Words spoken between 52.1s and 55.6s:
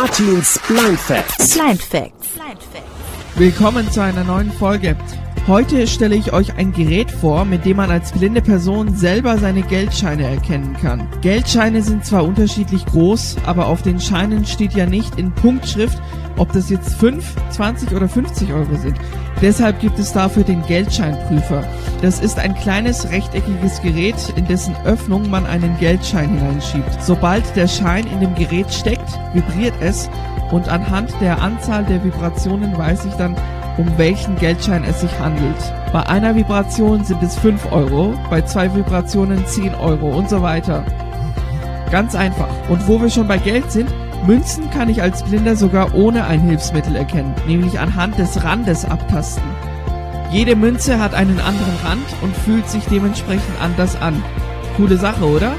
und fühlt sich dementsprechend anders an. Coole Sache, oder?